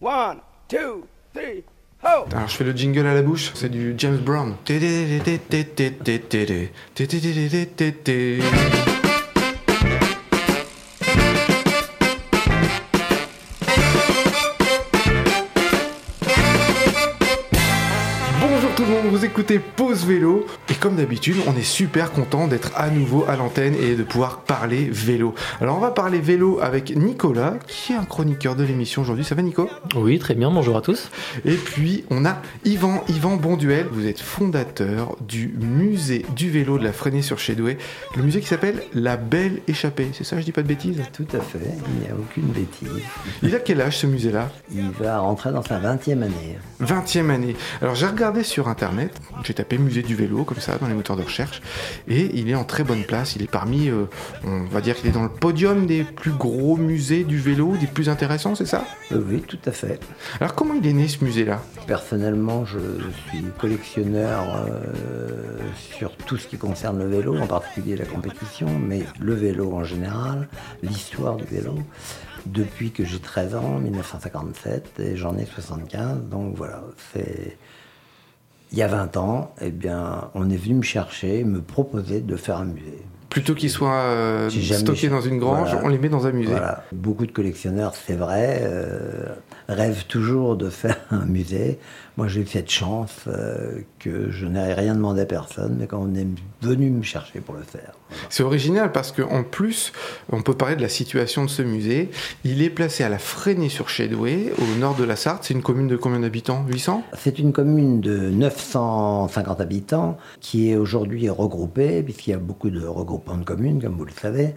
[0.00, 1.64] One, two, three,
[2.02, 2.26] ho!
[2.30, 4.54] Alors je fais le jingle à la bouche, c'est du James Brown.
[19.58, 20.46] Pause Vélo.
[20.70, 24.40] Et comme d'habitude on est super content d'être à nouveau à l'antenne et de pouvoir
[24.40, 25.34] parler vélo.
[25.60, 29.34] Alors on va parler vélo avec Nicolas qui est un chroniqueur de l'émission aujourd'hui, ça
[29.34, 29.68] va Nico?
[29.94, 31.10] Oui, très bien, bonjour à tous.
[31.44, 36.84] Et puis on a Yvan, Yvan Bonduel, vous êtes fondateur du musée du vélo de
[36.84, 37.78] la Fresnay sur Chédoué,
[38.16, 41.02] le musée qui s'appelle La Belle Échappée, c'est ça je dis pas de bêtises?
[41.12, 42.88] Tout à fait, il n'y a aucune bêtise.
[43.42, 44.50] Il a quel âge ce musée-là?
[44.72, 46.58] Il va rentrer dans sa 20e année.
[46.82, 47.56] 20e année.
[47.80, 49.14] Alors j'ai regardé sur internet,
[49.46, 51.62] j'ai tapé musée du vélo comme ça dans les moteurs de recherche.
[52.08, 54.06] Et il est en très bonne place, il est parmi, euh,
[54.44, 57.86] on va dire qu'il est dans le podium des plus gros musées du vélo, des
[57.86, 58.84] plus intéressants, c'est ça?
[59.12, 60.00] Euh, oui, tout à fait.
[60.40, 61.62] Alors comment il est né ce musée-là?
[61.86, 62.78] Personnellement, je
[63.28, 65.30] suis collectionneur euh,
[65.96, 69.84] sur tout ce qui concerne le vélo, en particulier la compétition, mais le vélo en
[69.84, 70.48] général,
[70.82, 71.78] l'histoire du vélo,
[72.46, 77.56] depuis que j'ai 13 ans, 1957, et j'en ai 75, donc voilà, c'est...
[78.72, 82.36] Il y a 20 ans, eh bien, on est venu me chercher, me proposer de
[82.36, 83.02] faire un musée.
[83.30, 85.84] Plutôt qu'ils soient euh, stockés dans une grange, Voilà.
[85.84, 86.52] on les met dans un musée.
[86.52, 86.84] Voilà.
[86.92, 89.26] Beaucoup de collectionneurs, c'est vrai, euh,
[89.68, 91.78] rêvent toujours de faire un musée.
[92.16, 95.98] Moi, j'ai eu cette chance euh, que je n'ai rien demandé à personne, mais quand
[95.98, 96.26] on est
[96.62, 97.92] venu me chercher pour le faire.
[98.30, 99.92] C'est original parce qu'en plus,
[100.32, 102.10] on peut parler de la situation de ce musée.
[102.44, 105.44] Il est placé à la Fresnay-sur-Chédoué, au nord de la Sarthe.
[105.44, 106.64] C'est une commune de combien d'habitants?
[106.66, 112.70] 800 C'est une commune de 950 habitants qui est aujourd'hui regroupée, puisqu'il y a beaucoup
[112.70, 114.54] de regroupements de communes, comme vous le savez.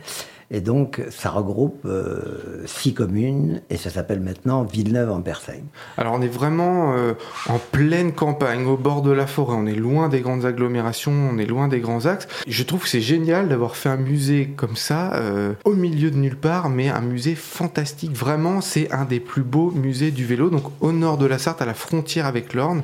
[0.51, 5.65] Et donc, ça regroupe euh, six communes, et ça s'appelle maintenant Villeneuve-en-Perceigne.
[5.97, 7.13] Alors on est vraiment euh,
[7.47, 9.55] en pleine campagne, au bord de la forêt.
[9.55, 12.27] On est loin des grandes agglomérations, on est loin des grands axes.
[12.47, 16.17] Je trouve que c'est génial d'avoir fait un musée comme ça, euh, au milieu de
[16.17, 18.13] nulle part, mais un musée fantastique.
[18.13, 20.49] Vraiment, c'est un des plus beaux musées du vélo.
[20.49, 22.81] Donc au nord de la Sarthe, à la frontière avec l'Orne,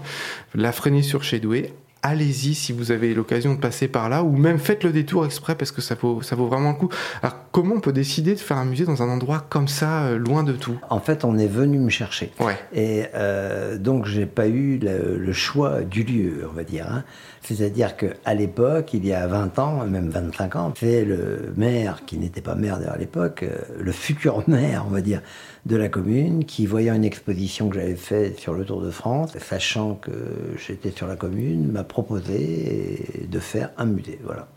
[0.54, 1.74] la Fresnay-sur-Chédoué.
[2.08, 5.56] Allez-y si vous avez l'occasion de passer par là, ou même faites le détour exprès
[5.56, 6.90] parce que ça vaut, ça vaut vraiment le coup.
[7.24, 10.18] Alors comment on peut décider de faire un musée dans un endroit comme ça, euh,
[10.20, 10.78] loin de tout?
[10.92, 12.32] En fait, on est venu me chercher.
[12.40, 12.60] Ouais.
[12.76, 16.86] Et euh, donc, j'ai pas eu le, le choix du lieu, on va dire.
[16.92, 17.04] hein.
[17.42, 22.20] C'est-à-dire qu'à l'époque, il y a 20 ans, même 25 ans, c'est le maire, qui
[22.20, 25.22] n'était pas maire d'ailleurs à l'époque, euh, le futur maire, on va dire,
[25.66, 29.38] de la commune, qui, voyant une exposition que j'avais faite sur le Tour de France,
[29.40, 30.12] sachant que
[30.58, 34.20] j'étais sur la commune, m'a proposé de faire un musée.
[34.24, 34.48] Voilà.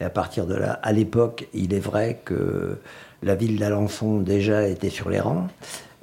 [0.00, 2.78] Et à partir de là, à l'époque, il est vrai que
[3.22, 5.48] la ville d'Alençon déjà était sur les rangs.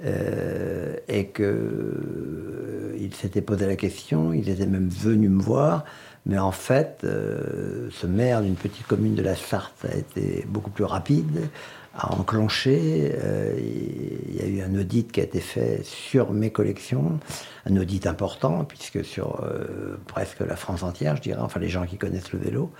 [0.04, 5.84] euh, et que euh, s'étaient posé la question, ils étaient même venus me voir,
[6.26, 10.70] mais en fait, euh, ce maire d'une petite commune de la Sarthe a été beaucoup
[10.70, 11.50] plus rapide,
[12.00, 13.12] a enclenché.
[13.24, 17.20] euh, Il y a eu un audit qui a été fait sur mes collections,
[17.66, 21.86] un audit important, puisque sur euh, presque la France entière, je dirais, enfin les gens
[21.86, 22.72] qui connaissent le vélo.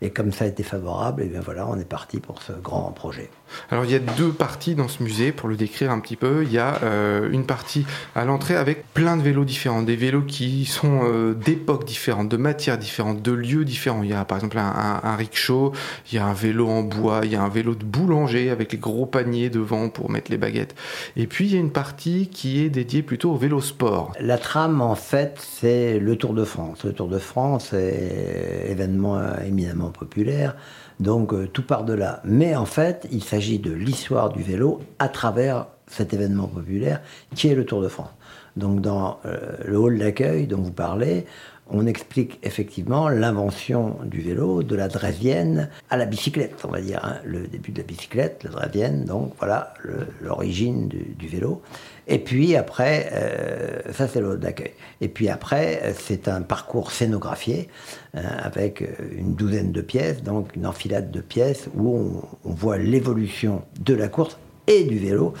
[0.00, 2.90] Et comme ça a été favorable, et bien voilà, on est parti pour ce grand
[2.92, 3.30] projet.
[3.70, 6.44] Alors il y a deux parties dans ce musée, pour le décrire un petit peu.
[6.44, 10.22] Il y a euh, une partie à l'entrée avec plein de vélos différents, des vélos
[10.22, 14.02] qui sont euh, d'époques différentes, de matières différentes, de lieux différents.
[14.02, 15.72] Il y a par exemple un, un, rickshaw,
[16.10, 18.72] il y a un vélo en bois, il y a un vélo de boulanger avec
[18.72, 20.74] les gros paniers devant pour mettre les baguettes.
[21.16, 24.12] Et puis il y a une partie qui est dédiée plutôt au vélo sport.
[24.20, 26.84] La trame, en fait, c'est le Tour de France.
[26.84, 30.56] Le Tour de France est événement euh, éminemment populaire,
[31.02, 32.20] donc euh, tout part de là.
[32.24, 37.00] Mais en fait, il s'agit de l'histoire du vélo à travers cet événement populaire
[37.34, 38.10] qui est le Tour de France.
[38.56, 41.26] Donc dans euh, le hall d'accueil dont vous parlez,
[41.70, 47.00] on explique effectivement l'invention du vélo, de la dravienne à la bicyclette, on va dire.
[47.02, 47.16] hein.
[47.24, 49.72] Le début de la bicyclette, la dravienne, donc voilà
[50.20, 51.62] l'origine du vélo.
[52.12, 54.72] Et puis après, euh, ça c'est hall d'accueil.
[55.00, 57.68] Et puis après, euh, c'est un parcours scénographié
[58.14, 58.84] euh, avec
[59.16, 63.94] une douzaine de pièces, donc une enfilade de pièces où on, on voit l'évolution de
[63.94, 65.32] la course et du vélo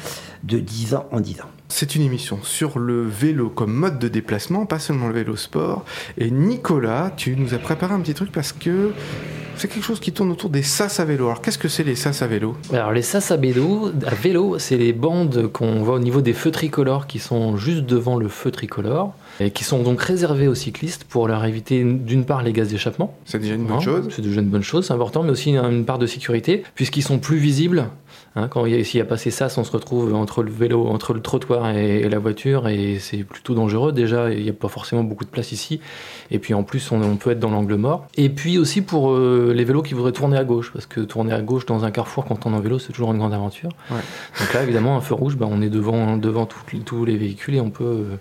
[0.44, 1.50] de 10 ans en 10 ans.
[1.74, 5.86] C'est une émission sur le vélo comme mode de déplacement, pas seulement le vélo sport.
[6.18, 8.90] Et Nicolas, tu nous as préparé un petit truc parce que
[9.56, 11.26] c'est quelque chose qui tourne autour des sas à vélo.
[11.28, 12.56] Alors qu'est-ce que c'est les sas à vélo?
[12.74, 16.34] Alors les sas à vélo, à vélo, c'est les bandes qu'on voit au niveau des
[16.34, 20.54] feux tricolores qui sont juste devant le feu tricolore et qui sont donc réservés aux
[20.54, 23.16] cyclistes pour leur éviter d'une part les gaz d'échappement.
[23.24, 24.08] C'est déjà une bonne Hein, chose.
[24.14, 27.18] C'est déjà une bonne chose, c'est important, mais aussi une part de sécurité puisqu'ils sont
[27.18, 27.86] plus visibles
[28.34, 30.50] Hein, quand il y a, s'il y a passé ça, on se retrouve entre le
[30.50, 33.92] vélo, entre le trottoir et, et la voiture, et c'est plutôt dangereux.
[33.92, 35.80] Déjà, il n'y a pas forcément beaucoup de place ici,
[36.30, 38.06] et puis en plus, on, on peut être dans l'angle mort.
[38.16, 41.32] Et puis aussi pour euh, les vélos qui voudraient tourner à gauche, parce que tourner
[41.32, 43.70] à gauche dans un carrefour quand on est en vélo, c'est toujours une grande aventure.
[43.90, 44.00] Ouais.
[44.40, 47.60] Donc là, évidemment, un feu rouge, bah, on est devant, devant tous les véhicules et
[47.60, 48.16] on peut, euh,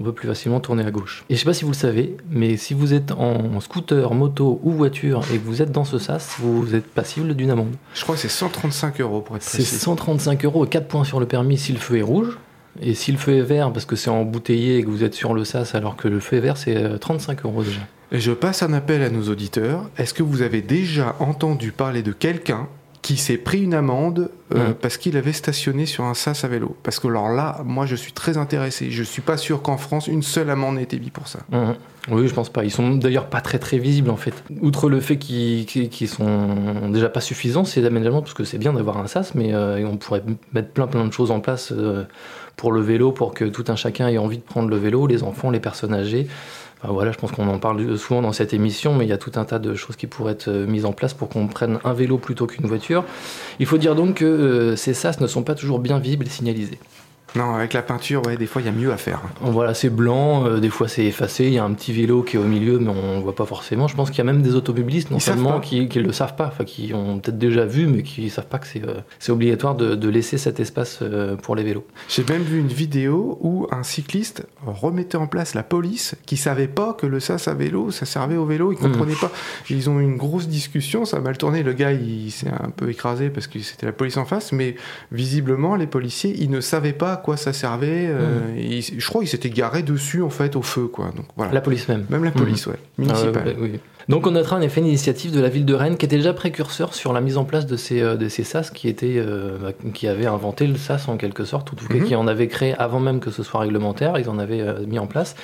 [0.00, 1.24] on peut plus facilement tourner à gauche.
[1.30, 4.60] Et je sais pas si vous le savez, mais si vous êtes en scooter, moto
[4.62, 7.74] ou voiture et que vous êtes dans ce sas, vous êtes passible d'une amende.
[7.94, 9.76] Je crois que c'est 135 euros pour être C'est précis.
[9.76, 12.38] 135 euros et 4 points sur le permis si le feu est rouge.
[12.80, 15.32] Et si le feu est vert, parce que c'est embouteillé et que vous êtes sur
[15.32, 17.80] le sas, alors que le feu est vert, c'est euh, 35 euros déjà.
[18.10, 19.88] Et je passe un appel à nos auditeurs.
[19.96, 22.68] Est-ce que vous avez déjà entendu parler de quelqu'un
[23.04, 24.74] qui s'est pris une amende euh, Mhm.
[24.80, 27.96] parce qu'il avait stationné sur un sas à vélo Parce que alors là, moi je
[27.96, 28.90] suis très intéressé.
[28.90, 31.40] Je suis pas sûr qu'en France une seule amende ait été mise pour ça.
[31.52, 31.74] Mhm.
[32.12, 32.64] Oui, je pense pas.
[32.64, 34.32] Ils sont d'ailleurs pas très très visibles en fait.
[34.62, 38.72] Outre le fait qu'ils qu'ils sont déjà pas suffisants, ces aménagements, parce que c'est bien
[38.72, 40.22] d'avoir un sas, mais euh, on pourrait
[40.54, 42.04] mettre plein plein de choses en place euh,
[42.56, 45.22] pour le vélo, pour que tout un chacun ait envie de prendre le vélo, les
[45.22, 46.26] enfants, les personnes âgées.
[46.84, 49.18] Enfin, voilà, je pense qu'on en parle souvent dans cette émission, mais il y a
[49.18, 51.78] tout un tas de choses qui pourraient être euh, mises en place pour qu'on prenne
[51.82, 53.04] un vélo plutôt qu'une voiture.
[53.58, 56.30] Il faut dire donc que euh, ces sas ne sont pas toujours bien visibles et
[56.30, 56.78] signalisés.
[57.36, 59.20] Non, avec la peinture, ouais, des fois il y a mieux à faire.
[59.40, 62.36] Voilà, c'est blanc, euh, des fois c'est effacé, il y a un petit vélo qui
[62.36, 63.88] est au milieu, mais on voit pas forcément.
[63.88, 66.36] Je pense qu'il y a même des automobilistes, non Ils seulement qui ne le savent
[66.36, 69.74] pas, enfin qui ont peut-être déjà vu, mais qui savent pas que c'est euh, obligatoire
[69.74, 71.84] de, de laisser cet espace euh, pour les vélos.
[72.08, 76.68] J'ai même vu une vidéo où un cycliste remettait en place la police qui savait
[76.68, 79.32] pas que le sas à vélo, ça servait au vélo, ils comprenaient pas.
[79.70, 81.62] Ils ont eu une grosse discussion, ça a mal tourné.
[81.62, 84.76] Le gars, il s'est un peu écrasé parce que c'était la police en face, mais
[85.10, 88.06] visiblement, les policiers, ils ne savaient pas quoi ça servait.
[88.08, 91.06] euh, ils- je crois qu'ils s'étaient garés dessus, en fait, au feu, quoi.
[91.16, 91.52] Donc voilà.
[91.52, 92.04] La police même.
[92.10, 92.76] Même la police, ouais.
[92.78, 93.46] Ah Municipale.
[93.48, 93.80] ouais, oui.
[94.08, 96.34] Donc on notera en effet une initiative de la ville de Rennes qui était déjà
[96.34, 99.72] précurseur sur la mise en place de ces, euh, de ces SAS qui, étaient, euh,
[99.94, 102.04] qui avaient inventé le SAS en quelque sorte, ou en tout cas Mhm.
[102.04, 104.98] qui en avaient créé avant même que ce soit réglementaire, ils en avaient euh, mis
[104.98, 105.36] en place.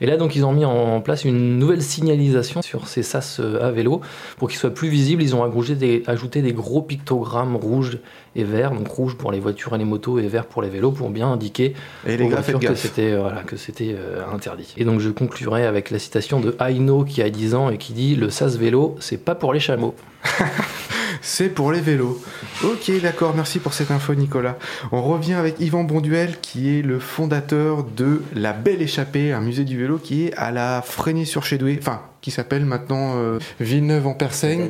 [0.00, 3.70] Et là donc ils ont mis en place une nouvelle signalisation sur ces SAS à
[3.70, 4.00] vélo
[4.36, 5.22] pour qu'ils soient plus visibles.
[5.22, 7.98] Ils ont ajouté des, ajouté des gros pictogrammes rouges
[8.38, 10.92] et verts, donc rouge pour les voitures et les motos et vert pour les vélos
[10.92, 11.74] pour bien indiquer
[12.06, 13.42] Et les voitures que c'était euh, voilà,
[14.32, 14.74] interdit.
[14.76, 17.92] Et donc je conclurai avec la citation de Aino qui a 10 ans et qui
[17.92, 19.94] dit le sas vélo c'est pas pour les chameaux.
[21.20, 22.20] C'est pour les vélos.
[22.64, 24.56] Ok, d'accord, merci pour cette info, Nicolas.
[24.92, 29.64] On revient avec Yvan Bonduel, qui est le fondateur de La Belle Échappée, un musée
[29.64, 34.68] du vélo qui est à la Fresnay-sur-Chédoué, enfin, qui s'appelle maintenant euh, Villeneuve-en-Persaigne,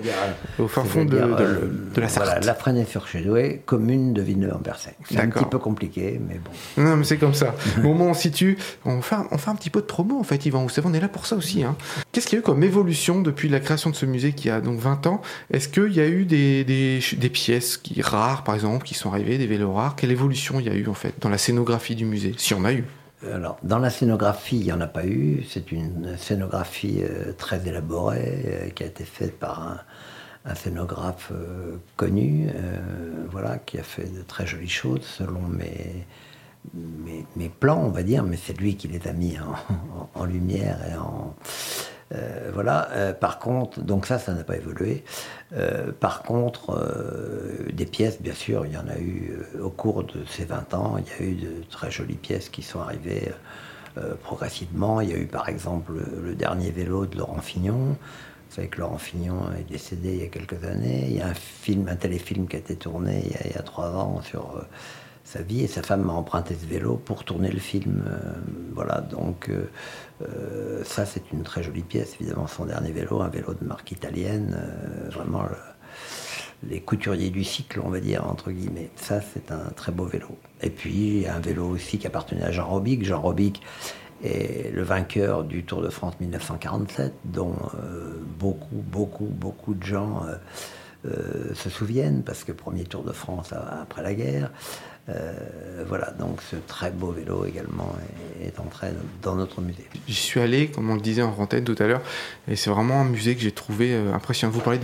[0.59, 2.27] au fin fond de, c'est-à-dire, de- euh, de la Sarthe.
[2.27, 4.95] Voilà, la Fresnay-sur-Chédoué, commune de Villeneuve-en-Persaigne.
[5.09, 6.83] C'est un petit peu compliqué, mais bon.
[6.83, 7.55] Non, mais c'est comme ça.
[7.79, 10.19] Au moment où on situe, on fait, un, on fait un petit peu de promo,
[10.19, 10.63] en fait, Yvan.
[10.63, 11.65] Vous savez, on est là pour ça aussi.
[11.65, 11.77] Hein.
[12.13, 14.61] Qu'est-ce qu'il y a eu comme évolution depuis la création de ce musée qui a
[14.61, 15.21] donc 20 ans?
[15.51, 19.11] Est-ce qu'il y a eu des, des, des pièces qui, rares, par exemple, qui sont
[19.11, 19.97] arrivées, des vélos rares?
[19.97, 22.65] Quelle évolution il y a eu, en fait, dans la scénographie du musée Si on
[22.65, 22.85] a eu?
[23.27, 25.45] Alors, dans la scénographie, il n'y en a pas eu.
[25.49, 29.81] C'est une scénographie euh, très élaborée euh, qui a été faite par un,
[30.55, 32.49] scénographe euh, connu,
[33.31, 36.07] voilà, qui a fait de très jolies choses selon mes,
[36.75, 39.51] mes, mes plans, on va dire, mais c'est lui qui les a mis en,
[40.01, 41.35] en- en lumière et en.
[42.15, 42.89] Euh, voilà.
[42.93, 45.05] Euh, par contre, donc ça, ça n'a pas évolué.
[45.55, 46.79] Euh, par contre,
[47.73, 50.97] des pièces, bien sûr, il y en a eu au cours de ces 20 ans.
[50.99, 53.33] Il y a eu de très jolies pièces qui sont arrivées
[54.23, 55.01] progressivement.
[55.01, 55.93] Il y a eu par exemple
[56.23, 57.97] le, dernier vélo de Laurent Fignon.
[58.49, 61.07] Vous savez que Laurent Fignon est décédé il y a quelques années.
[61.09, 63.91] Il y a un film, un téléfilm qui a été tourné il y a, trois
[63.91, 64.65] ans sur
[65.29, 68.03] sa vie et sa femme m'a emprunté ce vélo pour tourner le film.
[68.07, 68.33] Euh,
[68.75, 69.69] voilà, donc euh,
[70.23, 73.93] euh, ça c'est une très jolie pièce, évidemment son dernier vélo, un vélo de marque
[73.93, 74.59] italienne,
[75.13, 78.91] vraiment le- les couturiers du cycle, on va dire, entre guillemets.
[78.97, 80.29] Ça c'est un très beau vélo.
[80.63, 83.05] Et puis un vélo aussi qui appartenait à Jean Robic.
[83.05, 83.61] Jean Robic
[84.25, 87.55] est le vainqueur du Tour de France 1947, dont
[88.41, 90.23] beaucoup, beaucoup, beaucoup de gens
[91.05, 94.51] se souviennent, parce que premier Tour de France après la guerre.
[95.09, 95.33] Euh,
[95.89, 97.95] voilà, donc ce très beau vélo également
[98.43, 98.89] est, est entré
[99.23, 99.85] dans notre musée.
[100.07, 102.03] J'y suis allé, comme on le disait en antenne tout à l'heure,
[102.47, 104.53] et c'est vraiment un musée que j'ai trouvé euh, impressionnant.
[104.53, 104.79] Vous parlez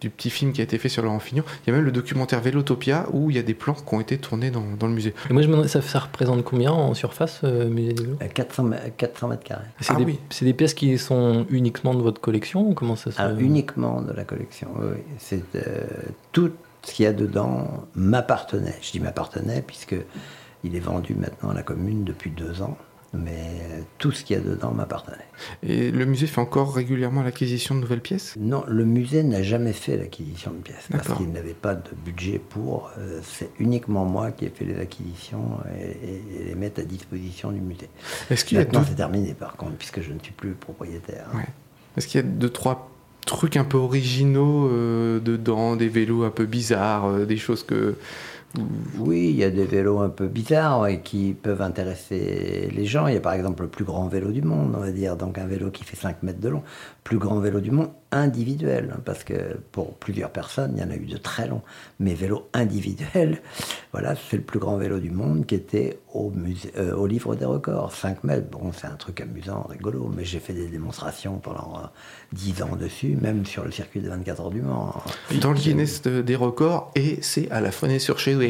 [0.00, 1.42] du petit film qui a été fait sur Laurent Fignon.
[1.66, 4.00] Il y a même le documentaire Vélotopia où il y a des plans qui ont
[4.00, 5.14] été tournés dans, dans le musée.
[5.28, 8.18] Et moi je me demandais ça, ça représente combien en surface euh, musée des vélos?
[8.22, 9.64] Euh, 400, mè- 400 mètres carrés.
[9.80, 10.20] C'est Ah des, oui.
[10.30, 14.00] c'est des pièces qui sont uniquement de votre collection ou comment ça se Ah, uniquement
[14.00, 14.86] de la collection, oui.
[14.94, 15.02] oui.
[15.18, 15.84] C'est euh,
[16.32, 16.52] tout
[16.86, 18.76] ce qu'il y a dedans m'appartenait.
[18.80, 19.96] Je dis m'appartenait puisque
[20.64, 22.76] il est vendu maintenant à la commune depuis deux ans.
[23.12, 25.16] mais tout ce qu'il y a dedans m'appartenait.
[25.62, 28.34] Et le musée fait encore régulièrement l'acquisition de nouvelles pièces?
[28.38, 32.38] Non, le musée n'a jamais fait l'acquisition de pièces parce qu'il n'avait pas de budget
[32.38, 32.90] pour.
[32.98, 37.60] Euh, C'est uniquement moi qui ai fait les acquisitions et, les mettre à disposition du
[37.60, 37.88] musée.
[38.30, 41.26] Est-ce qu'il y a Maintenant, c'est terminé par contre, puisque je ne suis plus propriétaire.
[41.34, 41.46] Ouais.
[41.96, 42.90] est-ce qu'il y a deux trois
[43.26, 47.96] trucs un peu originaux euh, dedans, des vélos un peu bizarres, euh, des choses que
[48.98, 53.06] Oui, il y a des vélos un peu bizarres ouais, qui peuvent intéresser les gens.
[53.06, 55.38] Il y a par exemple le plus grand vélo du monde, on va dire, donc
[55.38, 56.62] un vélo qui fait 5 mètres de long.
[57.04, 59.34] Plus grand vélo du monde individuel, hein, parce que
[59.72, 61.62] pour plusieurs personnes, il y en a eu de très longs.
[62.00, 63.42] Mais vélo individuel,
[63.92, 66.32] voilà, c'est le plus grand vélo du monde qui était au,
[66.78, 67.92] euh, livre des records.
[67.92, 71.86] 5 mètres, bon, c'est un truc amusant, rigolo, mais j'ai fait des démonstrations pendant euh,
[72.32, 74.94] 10 ans dessus, même sur le circuit de 24 heures du Mans.
[75.40, 78.02] dans le Guinness de- des records et c'est à la fenêtre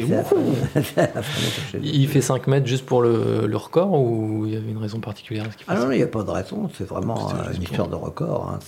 [1.81, 4.99] Il fait 5 mètres juste pour le, le record ou il y avait une raison
[4.99, 7.53] particulière à ce qu'il Ah non, il n'y a pas de raison, c'est vraiment une
[7.53, 8.51] pour- histoire de record.
[8.53, 8.59] hein,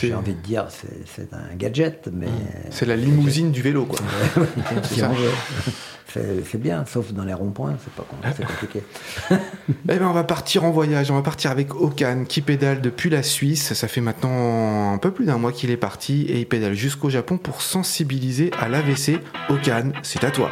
[0.00, 2.28] J'ai envie de dire, c'est c'est un gadget, mais.
[2.70, 3.98] c'est la limousine du vélo quoi.
[6.14, 8.82] C'est bien, sauf dans les ronds-points, c'est pas compliqué.
[9.88, 11.10] Eh ben, on va partir en voyage.
[11.10, 13.72] On va partir avec Okan qui pédale depuis la Suisse.
[13.72, 17.10] Ça fait maintenant un peu plus d'un mois qu'il est parti et il pédale jusqu'au
[17.10, 19.20] Japon pour sensibiliser à l'AVC.
[19.48, 20.50] Okan, c'est à toi.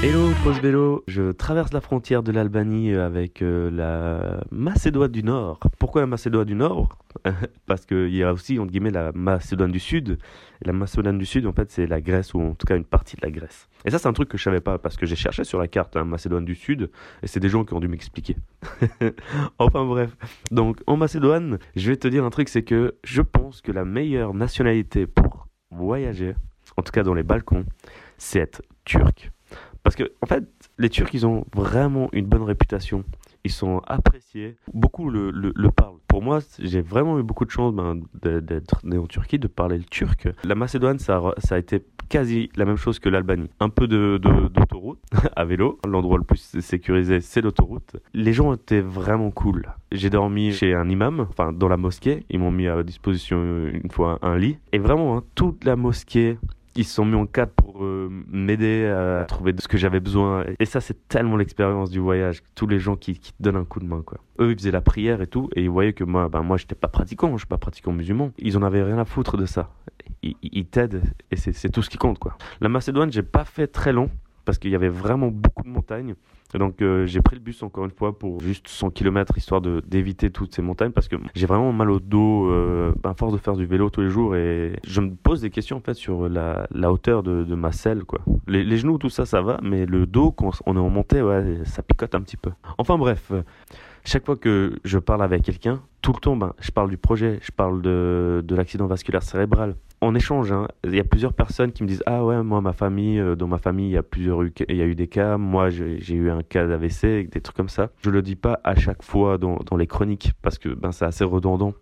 [0.00, 0.60] Hello, pause.
[1.08, 5.58] Je traverse la frontière de l'Albanie avec euh, la Macédoine du Nord.
[5.80, 6.96] Pourquoi la Macédoine du Nord?
[7.66, 10.18] Parce qu'il y a aussi, entre guillemets, la Macédoine du Sud.
[10.62, 13.16] La Macédoine du Sud, en fait, c'est la Grèce, ou en tout cas une partie
[13.16, 13.68] de la Grèce.
[13.84, 15.66] Et ça, c'est un truc que je savais pas, parce que j'ai cherché sur la
[15.66, 16.92] carte hein, Macédoine du Sud,
[17.24, 18.36] et c'est des gens qui ont dû m'expliquer.
[19.58, 20.16] enfin bref.
[20.52, 23.84] Donc, en Macédoine, je vais te dire un truc, c'est que je pense que la
[23.84, 26.36] meilleure nationalité pour voyager,
[26.76, 27.64] en tout cas dans les Balkans,
[28.16, 29.32] c'est être turc.
[29.82, 30.44] Parce que, en fait,
[30.78, 33.04] les Turcs, ils ont vraiment une bonne réputation.
[33.44, 34.56] Ils sont appréciés.
[34.74, 35.96] Beaucoup le, le, le parlent.
[36.08, 39.46] Pour moi, j'ai vraiment eu beaucoup de chance ben, de- d'être né en Turquie, de
[39.46, 40.28] parler le turc.
[40.44, 43.48] La Macédoine, ça, ça a été quasi la même chose que l'Albanie.
[43.60, 44.98] Un peu de- de- d'autoroute
[45.36, 45.78] à vélo.
[45.86, 47.96] L'endroit le plus sécurisé, c'est l'autoroute.
[48.12, 49.68] Les gens étaient vraiment cool.
[49.92, 52.24] J'ai dormi chez un imam, enfin dans la mosquée.
[52.30, 53.38] Ils m'ont mis à disposition
[53.72, 54.58] une fois un lit.
[54.72, 56.38] Et vraiment, hein, toute la mosquée,
[56.74, 60.44] ils se sont mis en cadre pour euh, m'aider à trouver ce que j'avais besoin.
[60.58, 62.42] Et ça, c'est tellement l'expérience du voyage.
[62.54, 64.18] Tous les gens qui, qui te donnent un coup de main, quoi.
[64.40, 66.74] Eux, ils faisaient la prière et tout, et ils voyaient que moi, ben, moi, j'étais
[66.74, 68.30] pas pratiquant, je suis pas pratiquant musulman.
[68.38, 69.70] Ils en avaient rien à foutre de ça.
[70.22, 72.36] Ils, ils- t'aident, et c'est c'est tout ce qui compte, quoi.
[72.60, 74.10] La Macédoine, j'ai pas fait très long,
[74.44, 76.14] parce qu'il y avait vraiment beaucoup de montagnes.
[76.54, 80.30] Donc euh, j'ai pris le bus encore une fois pour juste 100 km histoire d'éviter
[80.30, 83.54] toutes ces montagnes parce que j'ai vraiment mal au dos euh, à force de faire
[83.54, 86.66] du vélo tous les jours et je me pose des questions en fait sur la,
[86.90, 88.20] hauteur de, de ma selle quoi.
[88.46, 91.20] Les, les genoux tout ça ça va mais le dos quand on est en montée
[91.20, 92.50] ouais ça picote un petit peu.
[92.78, 93.42] Enfin bref, euh,
[94.08, 97.38] chaque fois que je parle avec quelqu'un, tout le temps ben, je parle du projet,
[97.42, 99.74] je parle de, de l'accident vasculaire cérébral.
[100.00, 100.68] On échange, hein.
[100.84, 103.48] il y a plusieurs personnes qui me disent ah ouais moi ma famille, euh, dans
[103.48, 106.14] ma famille il y a plusieurs eu- il y a eu des cas, moi j'ai
[106.14, 107.90] eu un cas d'AVC, des trucs comme ça.
[108.02, 111.04] Je le dis pas à chaque fois dans, dans les chroniques parce que ben c'est
[111.04, 111.74] assez redondant.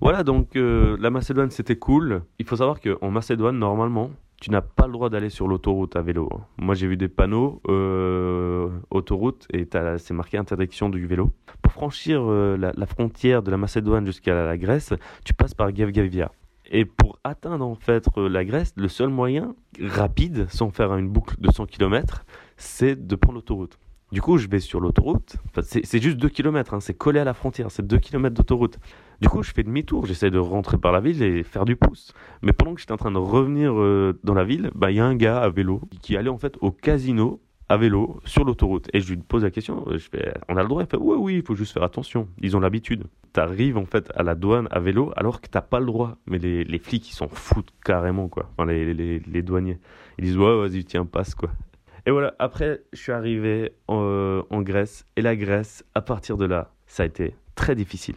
[0.00, 2.22] Voilà donc euh, la Macédoine c'était cool.
[2.38, 4.10] Il faut savoir qu'en Macédoine normalement
[4.44, 6.28] tu n'as pas le droit d'aller sur l'autoroute à vélo.
[6.58, 11.30] Moi j'ai vu des panneaux euh, autoroute et c'est marqué interdiction du vélo.
[11.62, 14.92] Pour franchir euh, la, frontière de la Macédoine jusqu'à la Grèce,
[15.24, 16.30] tu passes par Gavgavia.
[16.70, 21.08] Et pour atteindre en fait euh, la Grèce, le seul moyen rapide, sans faire une
[21.08, 22.26] boucle de 100 km,
[22.58, 23.78] c'est de prendre l'autoroute.
[24.12, 25.36] Du coup, je vais sur l'autoroute.
[25.48, 28.78] Enfin, c'est juste 2 km, c'est collé à la frontière, c'est 2 km d'autoroute.
[29.20, 32.12] Du coup, je fais demi-tour, j'essaie de rentrer par la ville et faire du pouce.
[32.42, 35.00] Mais pendant que j'étais en train de revenir euh, dans la ville, bah, il y
[35.00, 38.88] a un gars à vélo qui allait en fait au casino à vélo sur l'autoroute.
[38.92, 39.98] Et je lui pose la question, euh,
[40.48, 40.82] on a le droit?
[40.82, 42.28] Il fait, oui, oui, il faut juste faire attention.
[42.40, 43.04] Ils ont l'habitude.
[43.32, 46.18] T'arrives en fait à la douane à vélo alors que t'as pas le droit.
[46.26, 48.50] Mais les, flics, ils s'en foutent carrément, quoi.
[48.56, 49.78] Enfin, les, douaniers.
[50.18, 51.50] Ils disent, ouais, vas-y, tiens, passe, quoi.
[52.06, 55.06] Et voilà, après, je suis arrivé en, en Grèce.
[55.16, 58.16] Et la Grèce, à partir de là, ça a été très difficile.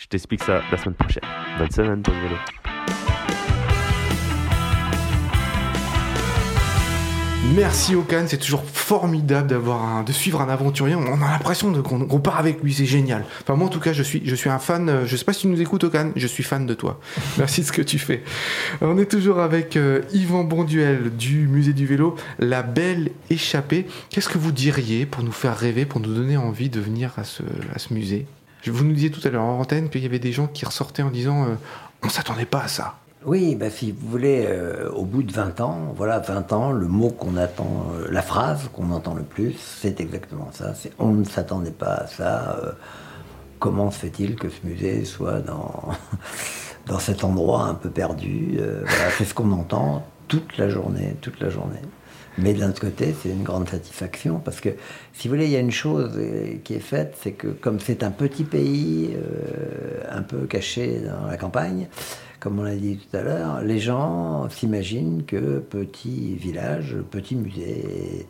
[0.00, 1.24] Je t'explique ça la semaine prochaine.
[1.58, 2.36] Bonne semaine pour vélo.
[7.56, 10.94] Merci Okan, c'est toujours formidable d'avoir de suivre un aventurier.
[10.94, 13.24] On a l'impression de- qu'on part avec lui, c'est génial.
[13.42, 14.88] Enfin moi en tout cas, je suis, un fan.
[14.88, 17.00] euh, Je sais pas si tu nous écoutes Okan, je suis fan de toi.
[17.38, 18.22] Merci de ce que tu fais.
[18.82, 23.86] On est toujours avec euh, Yvan Bonduel du musée du vélo, la belle échappée.
[24.10, 27.24] Qu'est-ce que vous diriez pour nous faire rêver, pour nous donner envie de venir à
[27.24, 27.42] ce,
[27.92, 28.26] musée?
[28.70, 31.02] Vous nous disiez tout à l'heure en antenne qu'il y avait des gens qui ressortaient
[31.02, 31.54] en disant euh,
[32.02, 32.94] on s'attendait pas à ça.
[33.24, 36.86] Oui, bah, si vous voulez, euh, au bout de 20 ans, voilà, 20 ans, le
[36.86, 40.72] mot qu'on attend, euh, la phrase qu'on entend le plus, c'est exactement ça.
[41.00, 42.58] On ne s'attendait pas à ça.
[42.62, 42.72] euh,
[43.58, 45.88] comment se fait-il que ce musée soit dans,
[47.00, 48.60] cet endroit un peu perdu
[49.18, 51.82] C'est ce qu'on entend toute la journée, toute la journée.
[52.40, 54.70] Mais d'un autre côté, c'est une grande satisfaction parce que,
[55.12, 57.80] si vous voulez, il y a une chose euh, qui est faite, c'est que comme
[57.80, 61.88] c'est un petit pays, euh, un peu caché dans la campagne,
[62.38, 68.26] comme on l'a dit tout à l'heure, les gens s'imaginent que petit village, petit musée,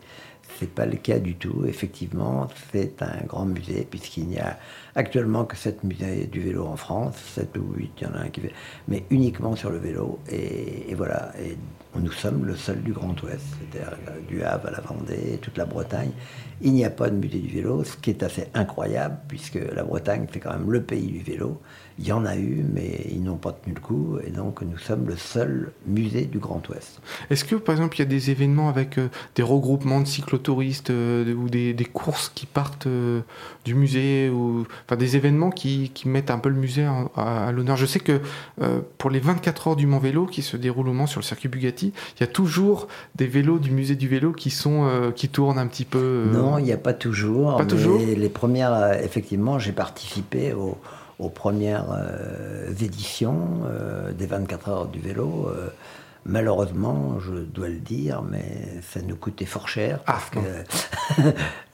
[0.57, 1.65] c'est pas le cas du tout.
[1.67, 4.57] Effectivement, c'est un grand musée puisqu'il n'y a
[4.95, 8.19] actuellement que 7 musées du vélo en France, 7 ou 8, il y en a
[8.19, 8.53] un qui fait,
[8.87, 10.19] mais uniquement sur le vélo.
[10.29, 11.57] Et, et voilà, et
[11.95, 15.65] nous sommes le seul du Grand Ouest, c'est-à-dire du Havre à la Vendée, toute la
[15.65, 16.11] Bretagne.
[16.61, 19.83] Il n'y a pas de musée du vélo, ce qui est assez incroyable puisque la
[19.83, 21.61] Bretagne, c'est quand même le pays du vélo.
[22.01, 24.77] Il y en a eu, mais ils n'ont pas tenu le coup, et donc nous
[24.77, 27.01] sommes le seul musée du Grand Ouest.
[27.29, 30.91] Est-ce que, par exemple, il y a des événements avec euh, des regroupements de cyclotouristes
[30.91, 33.19] euh, ou des, des courses qui partent euh,
[33.65, 37.47] du musée ou enfin des événements qui, qui mettent un peu le musée en- à,
[37.47, 37.75] à l'honneur?
[37.75, 38.21] Je sais que
[38.97, 41.49] pour les 24 heures du Mont Vélo qui se déroulent au Mans sur le circuit
[41.49, 45.59] Bugatti, il y a toujours des vélos du musée du vélo qui sont qui tournent
[45.59, 46.27] un petit peu.
[46.31, 47.57] Non, il n'y a pas toujours.
[47.57, 50.77] Pas mais toujours Les premières, effectivement, j'ai participé au-
[51.19, 55.47] aux premières euh, éditions euh, des 24 heures du vélo.
[55.49, 55.67] euh,
[56.25, 58.43] malheureusement, je dois le dire, mais
[58.81, 60.39] ça nous coûtait fort cher Ah, parce que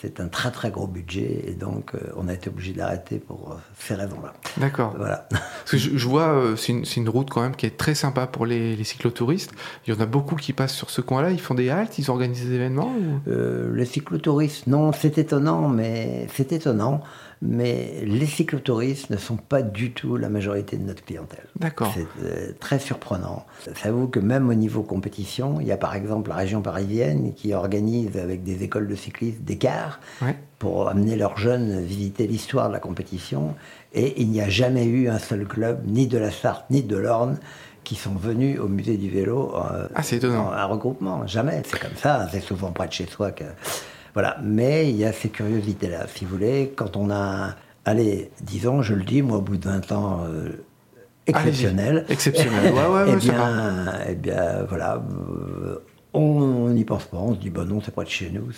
[0.00, 3.94] c'est un très très gros budget et donc on a été obligé d'arrêter pour ces
[3.94, 4.34] raisons-là.
[4.58, 4.94] D'accord.
[4.96, 5.26] Voilà.
[5.30, 8.46] Parce que je, je vois, c'est une, route quand même qui est très sympa pour
[8.46, 9.52] les, les cyclotouristes.
[9.86, 11.30] Il y en a beaucoup qui passent sur ce coin-là.
[11.30, 12.92] Ils font des haltes, ils organisent des événements.
[12.94, 17.00] ou- les cyclotouristes, non, c'est étonnant, mais c'est étonnant,
[17.42, 21.44] mais les cyclotouristes ne sont pas du tout la majorité de notre clientèle.
[21.58, 21.92] D'accord.
[21.94, 23.44] C'est euh, très surprenant.
[23.82, 27.52] J'avoue que même au niveau compétition, il y a par exemple la région parisienne qui
[27.52, 30.36] organise avec des écoles de cyclistes des cars Ouais.
[30.58, 33.54] pour amener leurs jeunes visiter l'histoire de la compétition.
[33.92, 36.96] Et il n'y a jamais eu un seul club, ni de la Sarthe, ni de
[36.96, 37.38] l'Orne,
[37.84, 40.48] qui sont venus au musée du vélo euh, Ah, c'est étonnant.
[40.48, 41.26] en- un regroupement.
[41.26, 41.62] Jamais.
[41.66, 42.28] C'est comme ça.
[42.32, 43.44] C'est souvent près de chez soi que.
[44.16, 44.38] Voilà.
[44.42, 46.06] Mais il y a ces curiosités-là.
[46.08, 47.54] Si vous voulez, quand on a.
[47.84, 50.24] Allez, disons, je le dis, moi, au bout de 20 ans.
[50.26, 50.64] euh,
[51.26, 52.06] exceptionnel.
[52.08, 52.72] Exceptionnel.
[52.72, 54.94] Ouais, ouais, eh, ouais, ça bien, eh bien, voilà.
[54.96, 55.78] euh,
[56.18, 57.18] on n'y pense pas.
[57.18, 58.48] On se dit, bon, non, c'est pas de chez nous.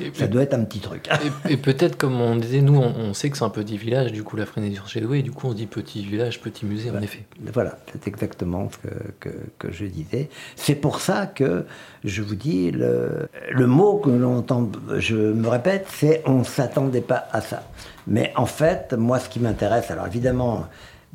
[0.00, 1.08] Et- Ça doit être un petit truc.
[1.48, 4.12] Et, et peut-être, comme on disait, nous, on, on sait que c'est un petit village,
[4.12, 6.66] du coup, la frénésie sur chez et du coup, on se dit petit village, petit
[6.66, 7.24] musée, en effet.
[7.52, 10.28] Voilà, c'est exactement ce que, que, que je disais.
[10.56, 11.64] C'est pour ça que
[12.04, 16.44] je vous dis, le, le mot que l'on entend, je me répète, c'est on ne
[16.44, 17.62] s'attendait pas à ça.
[18.06, 20.66] Mais en fait, moi, ce qui m'intéresse, alors évidemment,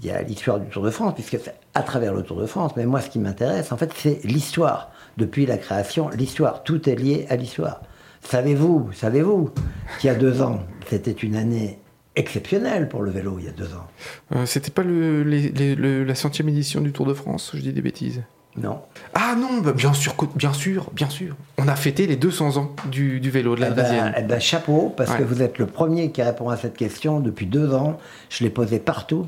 [0.04, 2.46] il y a l'histoire du Tour de France, puisque c'est à travers le Tour de
[2.46, 4.92] France, mais moi, ce qui m'intéresse, en fait, c'est l'histoire.
[5.18, 6.63] Depuis la création, l'histoire.
[6.63, 7.82] Tout est lié à l'histoire.
[8.24, 9.52] Savez-vous, savez-vous
[10.00, 11.80] qu'il y a deux ans, c'était une année
[12.16, 13.88] exceptionnelle pour le vélo, il y a deux ans?
[14.36, 17.62] Euh, C'était pas le, les- les- le- la centième édition du Tour de France Je
[17.62, 18.22] dis des bêtises.
[18.56, 18.82] Non
[19.16, 21.36] Ah non, bah, bien sûr, bien sûr, bien sûr.
[21.58, 24.39] On a fêté les 200 ans du, du vélo de la Eh ben, eh ben,
[24.39, 25.18] chapeau, parce Ouais.
[25.20, 27.98] que vous êtes le premier qui répond à cette question depuis deux ans.
[28.30, 29.26] Je l'ai posée partout.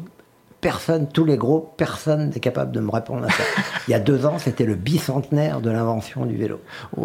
[0.66, 3.44] Personne, tous les gros, personne n'est capable de me répondre à ça.
[3.88, 6.60] Il y a deux ans, c'était le bicentenaire de l'invention du vélo.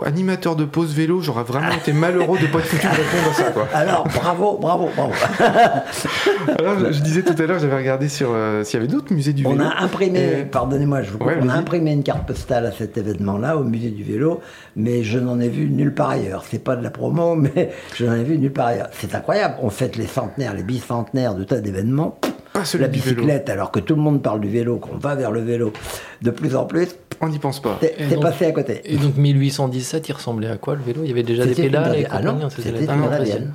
[0.07, 3.35] Animateur de pause vélo, j'aurais vraiment été malheureux de pas être foutu de répondre à
[3.35, 3.51] ça.
[3.51, 3.69] Quoi.
[3.75, 5.13] Alors, bravo, bravo, bravo.
[6.59, 9.13] Alors, je, je disais tout à l'heure, j'avais regardé sur euh, s'il y avait d'autres
[9.13, 9.65] musées du On vélo.
[9.65, 12.97] a imprimé, Et- pardonnez-moi, je vous Ouais, on a imprimé une carte postale à cet
[12.97, 14.41] événement-là, au musée du vélo,
[14.75, 16.45] mais je n'en ai vu nulle part ailleurs.
[16.51, 18.89] C'est pas de la promo, mais je n'en ai vu nulle part ailleurs.
[18.93, 19.57] C'est incroyable.
[19.61, 22.19] On fête les centenaires, les bicentenaires de tas d'événements.
[22.61, 23.17] Pas celui La du vélo.
[23.17, 25.73] bicyclette, alors que tout le monde parle du vélo, qu'on va vers le vélo
[26.23, 26.89] de plus en plus,
[27.21, 27.79] On n'y pense pas.
[27.81, 28.81] t'es passé à côté.
[28.85, 31.01] Et donc 1817, il ressemblait à quoi le vélo?
[31.05, 32.07] Il y avait déjà des pédales et.
[32.11, 33.49] Ah non, c'était une version.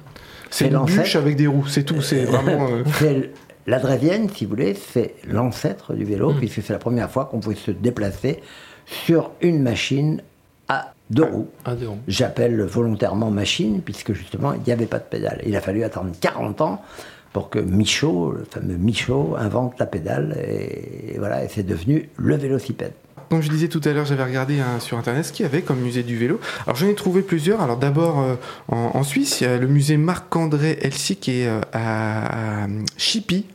[0.50, 1.02] C'est une l'ancêtre.
[1.04, 2.02] bûche avec des roues, c'est tout.
[2.02, 2.68] C'est vraiment.
[3.04, 3.22] euh,
[3.68, 6.38] la Drévienne, si vous voulez, c'est l'ancêtre du vélo, Hmm.
[6.38, 8.39] puisque c'est la première fois qu'on pouvait se déplacer
[8.86, 10.22] sur une machine
[10.70, 11.48] à deux roues.
[11.65, 11.98] Ah, deux roues.
[12.08, 15.41] J'appelle volontairement machine, puisque justement, il n'y avait pas de pédale.
[15.46, 16.82] Il a fallu attendre 40 ans
[17.36, 22.38] pour que Michaud, le fameux Michaud, invente la pédale, et, voilà, et c'est devenu le
[22.38, 22.93] vélocipède.
[23.29, 25.61] Comme je disais tout à l'heure, j'avais regardé hein, sur internet ce qu'il y avait
[25.61, 26.39] comme musée du vélo.
[26.65, 27.61] Alors j'en ai trouvé plusieurs.
[27.61, 28.35] Alors d'abord euh,
[28.67, 32.67] en, Suisse, il y a le musée Marc-André Elsie qui est euh, à, à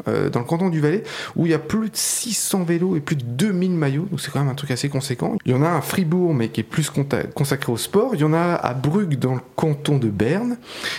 [0.08, 1.04] euh, dans le canton du Valais,
[1.36, 4.06] où il y a plus de 600 vélos et plus de 2000 maillots.
[4.10, 5.36] Donc c'est quand même un truc assez conséquent.
[5.44, 6.90] Il y en a à Fribourg, mais qui est plus
[7.34, 8.10] consacré au sport.
[8.14, 10.56] Il y en a à Brugge, dans le canton de Berne.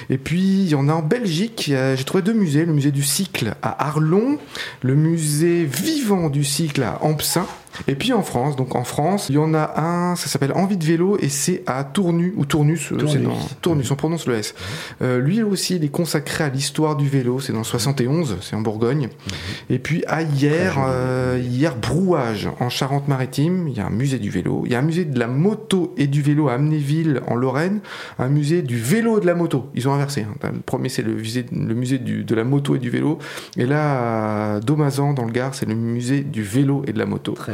[0.09, 1.65] Et puis il y en a en Belgique.
[1.67, 2.65] J'ai trouvé deux musées.
[2.65, 4.37] Le musée du cycle à Arlon,
[4.81, 7.45] le musée vivant du cycle à Ampsin.
[7.87, 10.77] Et puis en France, donc en France, il y en a un, ça s'appelle Envie
[10.77, 13.23] de vélo et c'est à Tournu ou Tournus, euh, Tournus.
[13.23, 14.53] dans Tournus, on prononce le S.
[15.01, 18.55] Euh, lui aussi, il est consacré à l'histoire du vélo, c'est dans le 71, c'est
[18.55, 19.09] en Bourgogne.
[19.69, 24.29] Et puis à hier, euh, hier brouage en Charente-Maritime, il y a un musée du
[24.29, 27.35] vélo, il y a un musée de la moto et du vélo à Amnéville en
[27.35, 27.79] Lorraine,
[28.19, 29.69] un musée du vélo et de la moto.
[29.75, 30.21] Ils ont inversé.
[30.23, 30.35] hein.
[30.53, 33.17] Le premier c'est le musée, le musée du- de la moto et du vélo,
[33.57, 37.05] et là à Domazan dans le Gard, c'est le musée du vélo et de la
[37.05, 37.31] moto.
[37.31, 37.53] Très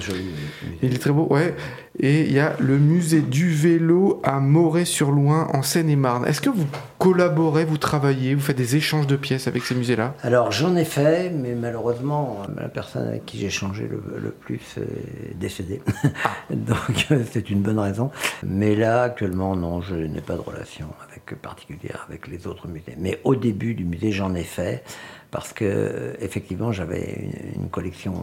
[0.82, 1.56] Il est très beau, ouais.
[2.00, 6.26] Et il y a le musée du vélo à Moret-sur-Loing en Seine-et-Marne.
[6.26, 6.68] Est-ce que vous
[7.00, 10.14] collaborez, vous travaillez, vous faites des échanges de pièces avec ces musées-là?
[10.22, 14.76] Alors j'en ai fait, mais malheureusement, la personne avec qui j'ai changé le, le plus
[14.78, 15.82] est décédée.
[16.52, 18.12] Donc euh, c'est une bonne raison.
[18.44, 22.96] Mais là, actuellement, non, je n'ai pas de relation avec, particulière avec les autres musées.
[23.00, 24.84] Mais au début du musée, j'en ai fait.
[25.30, 28.14] Parce que euh, effectivement, j'avais une collection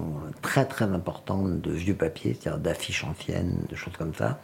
[0.40, 4.40] très très importante de vieux papiers, c'est-à-dire d'affiches anciennes, de choses comme ça.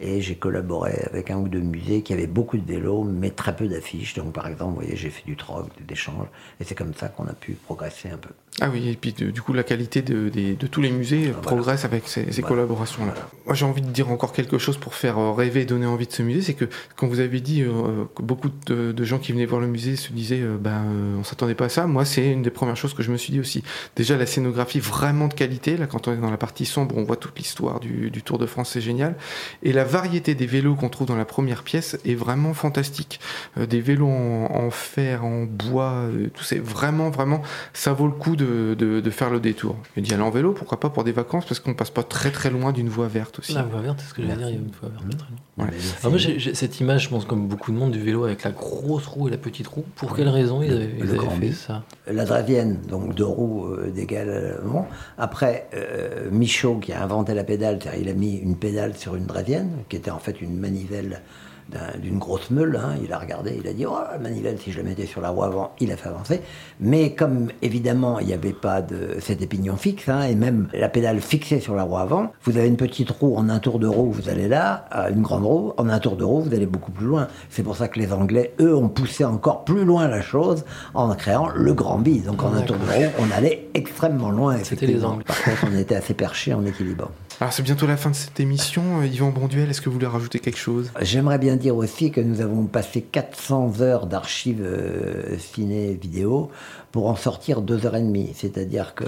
[0.00, 3.56] Et j'ai collaboré avec un ou deux musées qui avaient beaucoup de vélos, mais très
[3.56, 4.14] peu d'affiches.
[4.14, 6.28] Donc, par exemple, vous voyez, j'ai fait du troc, des échanges.
[6.60, 8.30] Et c'est comme ça qu'on a pu progresser un peu.
[8.60, 11.28] Ah oui, et puis de- du coup, la qualité de, des- de tous les musées
[11.28, 12.48] euh, progresse avec ces, ces Voilà.
[12.48, 13.14] collaborations-là.
[13.46, 16.06] Moi, j'ai envie de dire encore quelque chose pour faire euh, rêver et donner envie
[16.08, 16.42] de ce musée.
[16.42, 16.64] C'est que
[16.96, 19.94] quand vous avez dit euh, que beaucoup de, de gens qui venaient voir le musée
[19.94, 22.76] se disaient euh, ben, euh, on s'attendait pas à ça, moi, c'est une des premières
[22.76, 23.62] choses que je me suis dit aussi.
[23.94, 25.76] Déjà, la scénographie vraiment de qualité.
[25.76, 28.38] Là, quand on est dans la partie sombre, on voit toute l'histoire du, du Tour
[28.38, 29.14] de France, c'est génial.
[29.62, 33.20] Et la variété des vélos qu'on trouve dans la première pièce est vraiment fantastique.
[33.56, 37.42] Euh, des vélos en, en fer, en bois, tout c'est vraiment, vraiment,
[37.72, 39.76] ça vaut le coup de, de- de faire le détour.
[39.96, 42.30] Et d'y aller en vélo, pourquoi pas pour des vacances, parce qu'on passe pas très
[42.30, 43.52] très loin d'une voie verte aussi.
[43.54, 45.16] La voie verte, c'est ce que j'allais dire, il y a une voie verte pas
[45.16, 45.66] très loin.
[45.66, 45.76] Ouais.
[46.00, 48.44] Alors moi, j'ai j'ai cette image, je pense, comme beaucoup de monde, du vélo avec
[48.44, 49.84] la grosse roue et la petite roue.
[49.96, 51.52] Pour quelle raison ils avaient, ils Le avaient grand fait B.
[51.52, 51.82] ça?
[52.10, 54.60] La Dravienne, donc deux roues euh, d'égale.
[54.64, 54.84] bon.
[55.18, 59.14] Après, euh, Michaud, qui a inventé la pédale, c'est-à-dire il a mis une pédale sur
[59.16, 61.20] une Dravienne, qui était en fait une manivelle
[61.68, 62.76] d'un- d'une grosse meule.
[62.82, 62.94] hein.
[63.04, 65.30] Il a regardé, il a dit Oh, la manivelle, si je la mettais sur la
[65.30, 66.40] roue avant, il a fait avancer.
[66.80, 70.88] Mais comme évidemment, il n'y avait pas de cet épignon fixe, hein, et même la
[70.88, 73.86] pédale fixée sur la roue avant, vous avez une petite roue en un tour de
[73.86, 76.90] roue, vous allez là, une grande roue, en un tour de roue, vous allez beaucoup
[76.92, 77.28] plus loin.
[77.50, 81.14] C'est pour ça que les Anglais, eux, ont poussé encore plus loin la chose en
[81.14, 82.20] créant le grand bi.
[82.20, 84.56] Donc en un tour de roue, on allait extrêmement loin.
[84.64, 85.04] C'était les.
[85.04, 85.24] Anglais.
[85.26, 87.10] Par contre, on était assez perché en équilibre.
[87.40, 89.00] Alors c'est bientôt la fin de cette émission.
[89.00, 90.90] Euh, Yvan Bonduel, est-ce que vous voulez rajouter quelque chose?
[91.00, 96.50] J'aimerais bien dire aussi que nous avons passé 400 heures d'archives euh, ciné vidéo
[96.90, 98.32] pour en sortir deux heures et demie.
[98.34, 99.04] C'est-à-dire que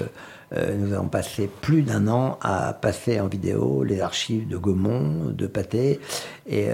[0.53, 5.33] euh, nous avons passé plus d'un an à passer en vidéo les archives de Gaumont,
[5.33, 5.99] de Pathé.
[6.49, 6.69] Et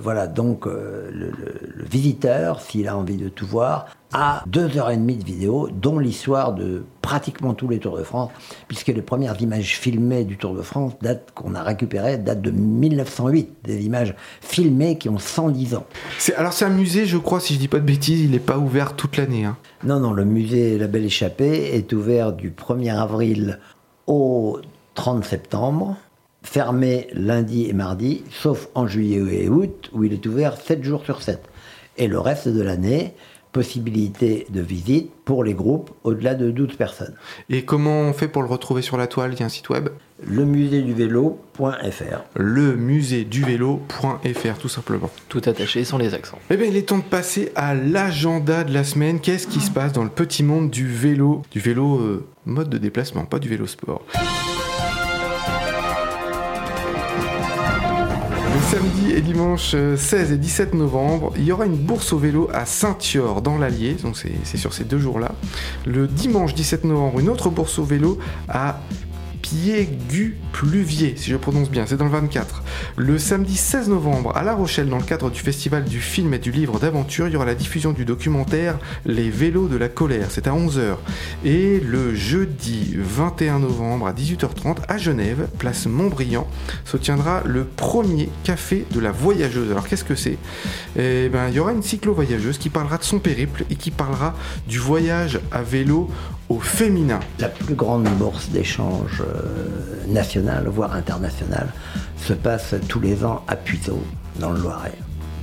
[0.00, 5.16] voilà, donc le visiteur, s'il a envie de tout voir, a deux heures et demie
[5.16, 8.30] de vidéo, dont l'histoire de pratiquement tous les Tours de France,
[8.68, 12.50] puisque les premières images filmées du Tour de France datent qu'on a récupérées datent de
[12.50, 15.86] 1908, des images filmées qui ont 110 ans.
[16.36, 18.58] Alors c'est un musée, je crois, si je dis pas de bêtises, il n'est pas
[18.58, 19.44] ouvert toute l'année.
[19.44, 19.56] hein.
[19.84, 23.58] Non, non, le musée La Belle Échappée est ouvert du 1er avril
[24.06, 24.58] au
[24.94, 25.96] 30 septembre,
[26.42, 31.04] fermé lundi et mardi, sauf en juillet et août, où il est ouvert 7 jours
[31.04, 31.40] sur 7.
[31.96, 33.14] Et le reste de l'année,
[33.52, 37.14] possibilité de visite pour les groupes au-delà de 12 personnes.
[37.48, 39.32] Et comment on fait pour le retrouver sur la toile?
[39.34, 39.88] Il y a un site web?
[40.26, 42.20] Lemuséduvélo.fr.
[42.36, 45.10] lemuséduvélo.fr tout simplement.
[45.28, 46.38] Tout attaché, sans les accents.
[46.50, 49.20] Eh bien, il est temps de passer à l'agenda de la semaine.
[49.20, 51.42] Qu'est-ce qui se passe dans le petit monde du vélo?
[51.50, 54.04] Du vélo euh, mode de déplacement, pas du vélo sport.
[58.70, 62.48] Samedi et dimanche euh, 16 et 17 novembre, il y aura une bourse au vélo
[62.54, 65.32] à Saint-Yor dans l'Allier, donc c'est sur ces deux jours-là.
[65.86, 68.78] Le dimanche 17 novembre, une autre bourse au vélo à
[69.50, 72.62] Piégu-Pluvier, si je prononce bien, c'est dans le 24.
[72.96, 76.38] Le samedi 16 novembre, à La Rochelle, dans le cadre du festival du film et
[76.38, 80.28] du livre d'aventure, il y aura la diffusion du documentaire Les vélos de la colère,
[80.30, 80.94] c'est à 11h.
[81.44, 86.46] Et le jeudi 21 novembre, à 18h30, à Genève, place Montbriand,
[86.84, 89.72] se tiendra le premier café de la voyageuse.
[89.72, 90.38] Alors qu'est-ce que c'est?
[90.96, 94.36] Eh ben, il y aura une cyclo-voyageuse qui parlera de son périple et qui parlera
[94.68, 96.08] du voyage à vélo
[96.50, 97.20] au féminin.
[97.38, 101.68] La plus grande bourse d'échange euh, nationale, voire internationale,
[102.18, 104.02] se passe tous les ans à Puteaux,
[104.38, 104.92] dans le Loiret,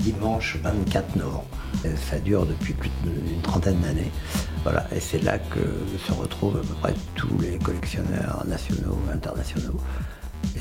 [0.01, 1.47] dimanche 24 novembre.
[1.85, 4.11] Et ça dure depuis plus d'une trentaine d'années.
[4.63, 5.59] Voilà, et c'est là que
[6.05, 9.79] se retrouvent à peu près tous les collectionneurs nationaux, internationaux.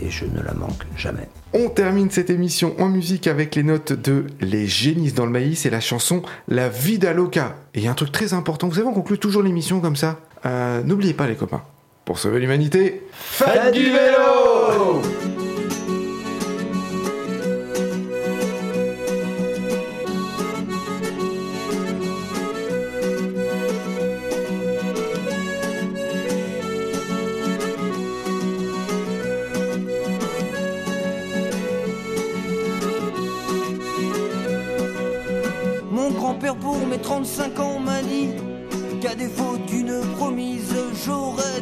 [0.01, 1.29] Et je ne la manque jamais.
[1.55, 5.65] On termine cette émission en musique avec les notes de Les Génisses dans le maïs
[5.65, 7.57] et la chanson La Vida Loca.
[7.75, 9.97] Et il y a un truc très important, vous savez, on conclut toujours l'émission comme
[9.97, 10.21] ça.
[10.47, 11.63] Euh, N'oubliez pas les copains,
[12.05, 15.03] Pour sauver l'humanité, faites du vélo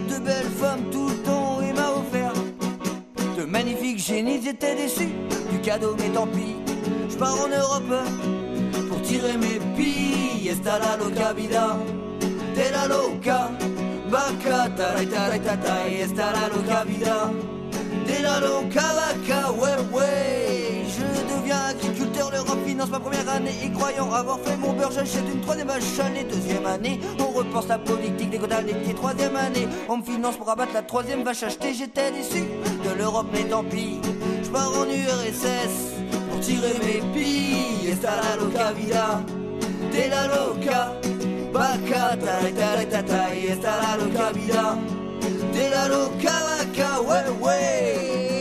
[0.09, 2.33] de belles femmes tout le temps et m'a offert
[3.37, 4.41] de magnifiques génies.
[4.43, 5.09] J'étais déçu
[5.51, 6.57] du cadeau, mais tant pis.
[7.09, 7.95] Je pars en Europe
[8.89, 10.49] pour tirer mes billes.
[10.49, 11.77] Esta la loca vida,
[12.57, 13.51] de la loca.
[14.09, 17.31] Vaca, taray, esta la loca vida?
[18.07, 20.85] De la loca vaca, ouais, ouais.
[20.87, 22.14] Je deviens agriculteur,
[22.75, 23.55] finance ma première année.
[23.65, 26.25] Et croyant avoir fait mon beurre, j'achète une troisième vache à lait.
[26.25, 28.95] Deuxième année, on repense la politique des quotas laitiers.
[28.95, 31.73] Troisième année, on me finance pour abattre la troisième vache achetée.
[31.73, 32.43] J'étais déçu
[32.85, 34.01] de l'Europe, mais tant pis.
[34.43, 35.75] Je pars en URSS
[36.31, 37.91] pour tirer mes billes.
[37.93, 39.23] Esta la loca vida,
[39.93, 40.93] de la loca.
[41.53, 42.53] Vaca, taray,
[42.89, 44.77] taray, esta la loca vida.
[45.55, 48.34] De la loca vaca, ouais, ouais.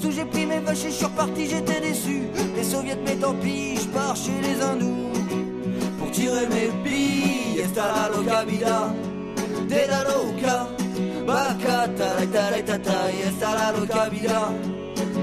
[0.00, 0.12] Sous.
[0.12, 2.22] J'ai pris mes vaches et je suis reparti, j'étais déçu.
[2.56, 5.12] Les soviets, mais tant pis, je pars chez les hindous.
[5.98, 8.94] Pour tirer mes billes, esta la loca vida,
[9.68, 10.68] de la loca.
[11.26, 14.52] Vaca, taray, esta la loca vida.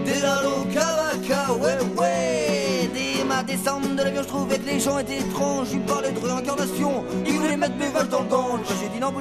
[0.06, 2.90] De la loca vaca, ouais, ouais.
[2.94, 3.95] Dès ma descente de l'avion,
[4.26, 5.68] je trouvais que les gens étaient étranges.
[5.72, 7.04] Ils me parlaient de réincarnation.
[7.26, 8.60] Ils voulaient mettre mes vaches dans le gange.
[8.82, 9.14] J'ai dit non.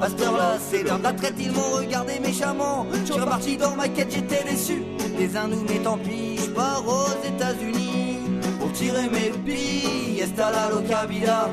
[0.00, 1.34] À cette heure-là, c'est l'heure de la traite.
[1.38, 2.86] Ils m'ont regardé méchamment.
[2.92, 4.82] Je suis reparti dans ma quête, j'étais déçu.
[5.18, 8.18] Les hindous, mais tant pis, je pars aux États-Unis
[8.60, 10.20] pour tirer mes billes.
[10.20, 11.48] Esta la loca vida,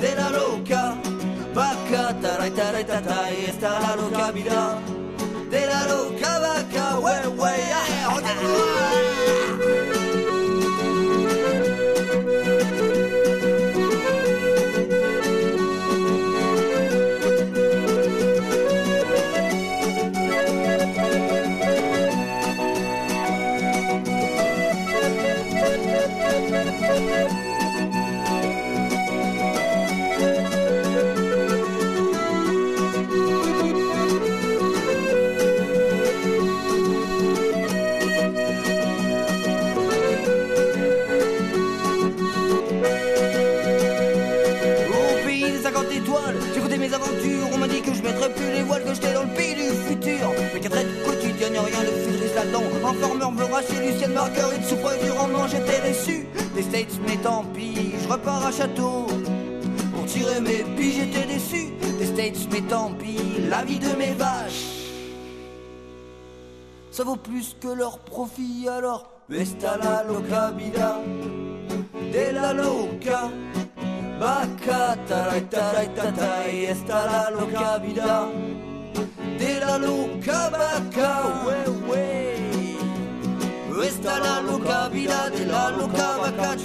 [0.00, 0.94] de la loca.
[1.54, 2.14] Vaca,
[3.46, 4.78] esta la loca vida?
[5.50, 9.07] De la loca vaca, ouais, ouais, yeah,
[54.18, 56.26] racheter Lucienne Marguerite souffre du rendement, j'étais déçu.
[56.54, 59.06] Des States, mais tant pis, je repars à château.
[59.94, 61.68] Pour tirer mes billes, j'étais déçu.
[61.98, 64.76] Des States, mais tant pis, la vie de mes vaches.
[66.90, 69.10] Ça vaut plus que leur profit alors.
[69.30, 71.00] Esta la loca vida,
[72.12, 73.30] de la loca.
[75.08, 75.42] Taray,
[75.94, 78.26] taray, esta la loca vida.
[79.38, 81.12] De la loca vaca,
[81.46, 82.17] ouais, ouais.
[83.82, 86.56] Esta la loca vida, de la loca vaca.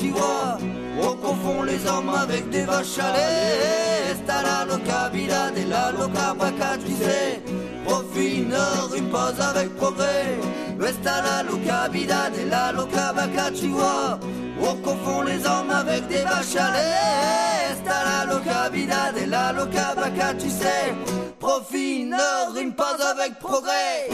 [0.99, 4.11] On confond les hommes avec des vaches à lait.
[4.11, 7.41] Esta la loca vida, de la loca vaca, sais.
[7.85, 10.39] Profit ne rime pas avec progrès.
[10.79, 14.19] Esta la loca vida, de la loca vaca, vois.
[14.59, 17.73] On confond les hommes avec des vaches à lait.
[17.73, 20.93] Esta la loca vida, de la loca vaca, tu sais.
[21.39, 24.09] Profit ne rime pas avec progrès.